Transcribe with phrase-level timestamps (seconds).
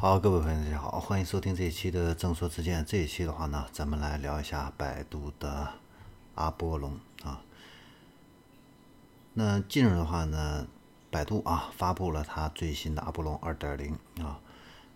[0.00, 2.84] 好，各位朋友，大家好，欢迎收听这一期的正说之见。
[2.86, 5.72] 这一期的话呢，咱们来聊一下百度的
[6.36, 7.42] 阿波龙啊。
[9.34, 10.68] 那近日的话呢，
[11.10, 13.92] 百度啊发布了它最新的阿波龙二点零
[14.24, 14.38] 啊，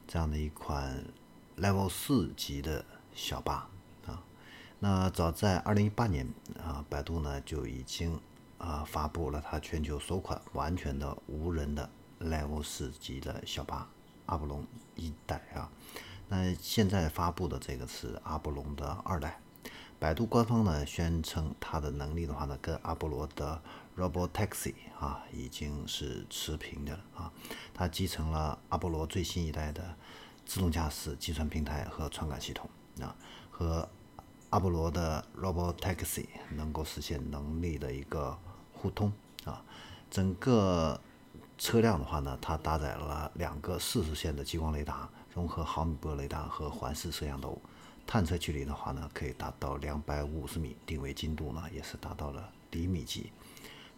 [0.07, 1.05] 这样的一款
[1.59, 3.69] Level 四级的小巴
[4.07, 4.23] 啊。
[4.79, 6.32] 那早在二零一八年
[6.64, 8.21] 啊，百度呢就已经
[8.57, 11.91] 啊发布了它全球首款完全的无人的
[12.21, 13.91] Level 四级的小巴。
[14.27, 15.70] 阿波龙一代啊，
[16.28, 19.41] 那现在发布的这个是阿波龙的二代。
[19.98, 23.62] 百度官方呢宣称它的能力的话呢，跟阿波罗的
[23.97, 27.33] Robotaxi 啊已经是持平的了啊。
[27.73, 29.95] 它集成了阿波罗最新一代的
[30.45, 32.69] 自动驾驶计算平台和传感系统
[33.00, 33.14] 啊，
[33.50, 33.89] 和
[34.50, 38.36] 阿波罗的 Robotaxi 能够实现能力的一个
[38.73, 39.12] 互通
[39.45, 39.64] 啊，
[40.11, 41.00] 整个。
[41.62, 47.57] 车辆的话呢，它搭载了两个四十线的激光雷达，融合毫米波雷达和环视摄像头，
[48.05, 53.31] 探测距离的话呢，可以达到两百五十米，定位精度呢也是达到了厘米级。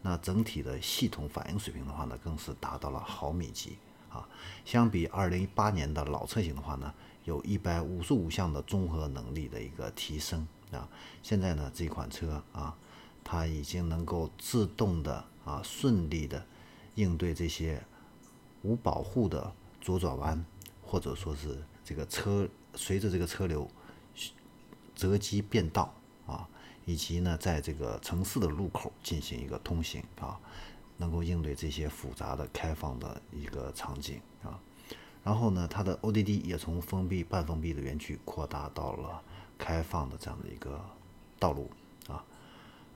[0.02, 3.78] 那整体的系统反应水平的话呢，更是达到了毫米级
[4.10, 4.28] 啊。
[4.66, 6.92] 相比二零一八年的老车型的话呢，
[7.24, 10.86] 有一百五十五项的综合能力的一个提升啊。
[11.22, 12.76] 现在呢，这款车啊，
[13.24, 16.44] 它已经能够自动的啊，顺利的。
[16.94, 17.82] 应对这些
[18.62, 20.44] 无保护的左转弯，
[20.82, 23.68] 或者说是这个车随着这个车流
[24.94, 25.92] 择机变道
[26.26, 26.48] 啊，
[26.84, 30.38] 以及呢，在这个城市的路口进行一个通行啊，
[30.96, 34.58] 能够应对这些复杂的开放的一个场景啊。
[35.22, 39.22] 然后呢，它的 ODD 也从封闭半封闭的园区扩大到了
[39.58, 40.80] 开放的这样的一个
[41.38, 41.70] 道路
[42.08, 42.24] 啊。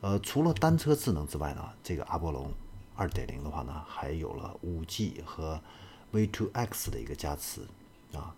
[0.01, 2.53] 呃，除了单车智能之外呢，这个阿波龙。
[2.99, 5.61] 二点零的话呢，还有了五 G 和
[6.13, 7.61] V2X 的一个加持
[8.13, 8.35] 啊，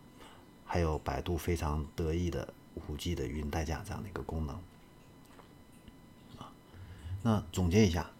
[0.66, 4.54] 还有百度非常得意的五 G 的云代驾这样的一个功能
[6.38, 6.52] 啊。
[7.22, 8.10] 那总结一下，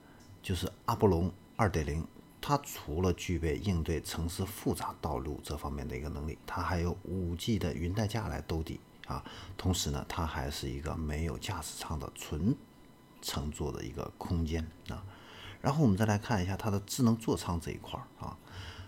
[0.42, 2.06] 就是阿波龙二点零，
[2.40, 9.22] 它除了具备应对城市复杂道路这方面的一个能力，它还有五 G 的云代驾来兜底啊。
[9.58, 12.56] 同时呢，它还是一个没有驾驶舱的纯
[13.20, 15.04] 乘坐的一个空间啊。
[15.60, 18.36] 然后我们再来看一下它的智能座舱这一块儿啊，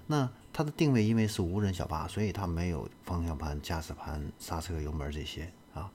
[0.07, 5.91] 那它的定位因为是无人小巴，所以它没有方向盘、驾驶盘、刹车、油门这些啊。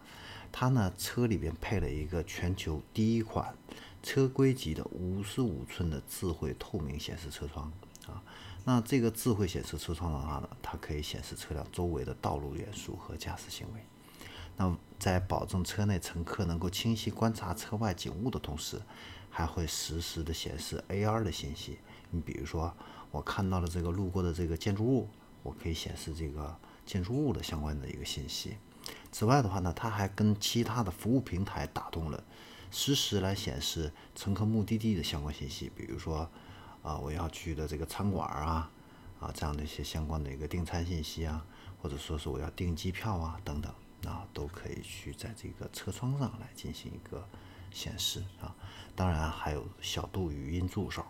[0.51, 3.53] 它呢车里边配了一个全球第一款
[4.01, 7.71] 车规级的五十五寸的智慧透明显示车窗
[8.07, 8.23] 啊。
[8.63, 13.81] 那这个智慧显示车窗的话呢，它可以显示车辆周围的道路元素和驾驶行为。
[14.57, 18.81] 那在保证车内乘客能够清晰观察车外景物的同时，
[19.29, 21.78] 还会实时的显示 AR 的信息。
[22.09, 22.73] 你比如说，
[23.12, 25.07] 我看到了这个路过的这个建筑物，
[25.44, 28.57] 我可以显示这个建筑物的相关的一个信息。
[29.12, 32.23] 此外的话呢，它还跟其他的服务平台打通了，
[32.72, 35.72] 实时来显示乘客目的地的相关信息。
[35.75, 36.29] 比如说，
[36.81, 38.72] 啊，我要去的这个餐馆啊，
[39.19, 41.46] 啊，这样的一些相关的一个订餐信息啊，
[41.81, 43.72] 或者说是我要订机票啊等等，
[44.06, 47.28] 啊，都可以去在这个车窗上来进行一个。
[47.69, 48.56] 显示啊，
[48.96, 51.06] 当然还有小度语音助手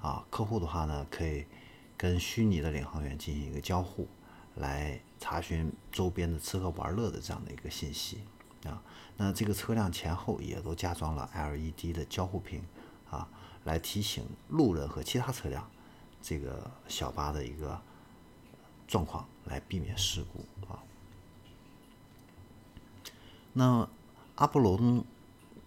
[0.00, 0.24] 啊。
[0.30, 1.44] 客户的话呢，可以
[1.96, 4.06] 跟虚拟的领航员进行一个交互，
[4.54, 8.20] 来查询周边的吃喝玩乐的这样的一个信息
[8.64, 8.80] 啊。
[9.16, 12.62] 那这个车辆前后也都加装了 LED 的交互屏
[13.10, 13.28] 啊，
[13.64, 15.68] 来提醒路人和其他车辆
[16.22, 17.78] 这个小巴的一个
[18.86, 20.80] 状况，来避免事故啊。
[23.52, 23.88] 那
[24.36, 25.04] 阿波罗。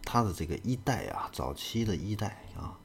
[0.06, 2.78] 它的这个一代啊，早期的一代啊，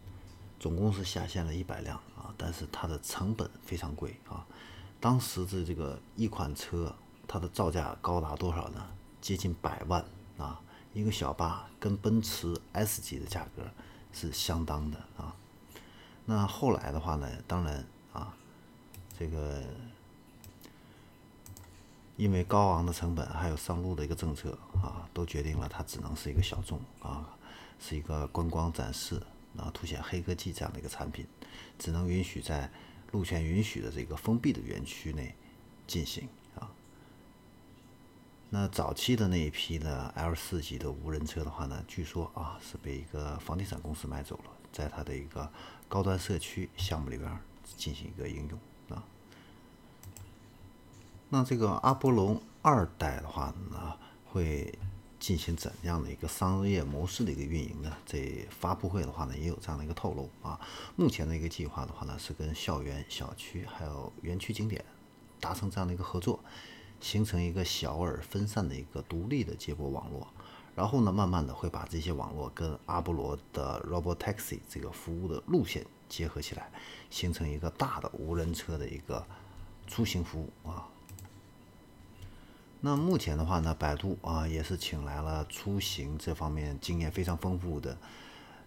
[0.60, 4.46] 总共是下线了一百辆啊，但是它的成本非常贵啊。
[5.00, 6.94] 当时的这个一款车，
[7.26, 8.86] 它的造价高达多少呢？
[9.20, 10.02] 接近百万
[10.38, 10.60] 啊！
[10.94, 13.64] 一个小巴跟奔驰 S 级的价格
[14.12, 15.34] 是相当的啊。
[16.24, 18.32] 那后来的话呢，当然啊，
[19.18, 19.60] 这个。
[22.18, 27.38] 因为高昂的成本，还有上路的一个政策啊，都决定了它只能是一个小众啊，
[27.78, 29.22] 是一个观光展示
[29.56, 31.24] 啊，凸显黑科技这样的一个产品，
[31.78, 32.68] 只能允许在
[33.12, 35.32] 路权允许的这个封闭的园区内
[35.86, 36.68] 进行啊。
[38.50, 45.48] 那早期的那一批的 L 四级的无人车的话呢，据说啊是被一个房地产公司买走了，在它的一个
[45.88, 47.30] 高端社区项目里边
[47.76, 49.04] 进行一个应用啊。
[51.30, 53.94] 那这个阿波罗二代的话呢，
[54.24, 54.78] 会
[55.20, 57.92] 进行怎样的一个商业模式的一个运营呢？
[58.06, 60.58] 这发布会的话呢，也有这样的一个透露啊。
[60.96, 64.84] 目前的一个计划的话呢，是跟校园、小区还有园区景点
[65.38, 66.40] 达成这样的一个合作，
[67.00, 70.26] 形成一个小而分散的一个独立的接驳网络。
[70.74, 76.70] 然后呢，慢慢的会把这些网络跟阿波罗的 Robotaxi 这个服务的路线结合起来，
[77.10, 79.26] 形成一个大的无人车的一个
[79.86, 80.88] 出行服务啊。
[82.80, 87.96] 那目前的话呢，百度啊也是请来了出行这方面经验非常丰富的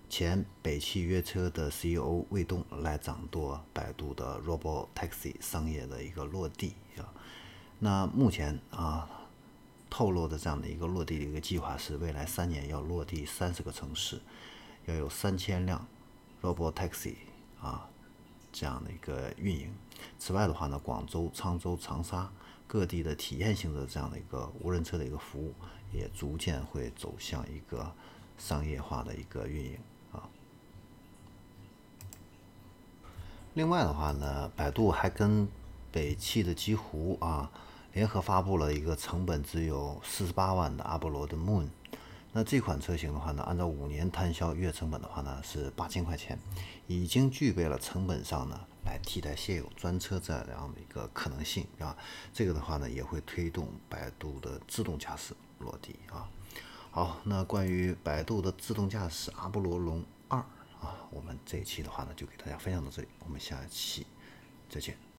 [0.10, 7.08] 前北汽约车的 CEO 魏东来掌舵百度的 Robotaxi 商业的一个落地啊。
[7.80, 9.08] 那目前啊。
[9.94, 14.22] 透露的这样的一个落地的一个计划是，未来三年要落地三十个城市，
[14.86, 15.86] 要有三千辆
[16.42, 17.16] Robotaxi
[17.60, 17.90] 啊
[18.54, 19.70] 这样的一个运营。
[20.18, 22.32] 此外的话呢，广州、沧州、长沙
[22.72, 25.54] 各地的体验性的这样的一个无人车的一个服务，
[25.92, 27.94] 也逐渐会走向一个
[28.38, 29.78] 商业化的一个运营
[30.14, 30.24] 啊。
[33.56, 35.46] 另外的话呢，百度还跟
[35.92, 37.52] 北汽的极狐啊。
[37.92, 41.68] 联合发布了一个成本只有四十八万的阿波罗的 Moon，
[42.32, 46.40] 那这款车型的话呢，按照五年摊销月成本的话呢是八千块钱，
[46.88, 51.96] 已经具备了成本上呢来替代现有专车这样的一个可能性啊。
[52.34, 56.30] 这个的话呢也会推动百度的自动驾驶落地啊。
[56.92, 60.40] 好，那关于百度的自动驾驶阿波罗龙二
[60.82, 64.06] 啊，我们这一期的话呢就给大家分享到这里，我们下期
[64.70, 65.02] 再见。